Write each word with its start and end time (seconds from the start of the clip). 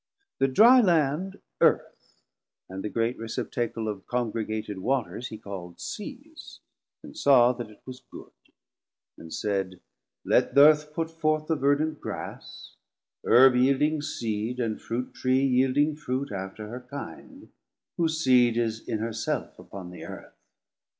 The 0.39 0.47
dry 0.47 0.81
Land, 0.81 1.39
Earth, 1.59 2.23
and 2.67 2.83
the 2.83 2.89
great 2.89 3.19
receptacle 3.19 3.87
Of 3.87 4.07
congregated 4.07 4.79
Waters 4.79 5.27
he 5.27 5.37
call'd 5.37 5.79
Seas: 5.79 6.59
And 7.03 7.15
saw 7.15 7.53
that 7.53 7.69
it 7.69 7.83
was 7.85 8.01
good, 8.09 8.31
and 9.15 9.31
said, 9.31 9.79
Let 10.25 10.55
th' 10.55 10.57
Earth 10.57 10.93
Put 10.95 11.11
forth 11.11 11.45
the 11.45 11.55
verdant 11.55 12.01
Grass, 12.01 12.77
Herb 13.23 13.53
yeilding 13.53 14.01
Seed, 14.01 14.55
310 14.57 14.65
And 14.65 14.81
Fruit 14.81 15.13
Tree 15.13 15.47
yeilding 15.47 15.95
Fruit 15.99 16.31
after 16.31 16.67
her 16.69 16.81
kind; 16.89 17.49
Whose 17.97 18.19
Seed 18.23 18.57
is 18.57 18.79
in 18.83 18.97
her 18.97 19.13
self 19.13 19.59
upon 19.59 19.91
the 19.91 20.03
Earth. 20.05 20.33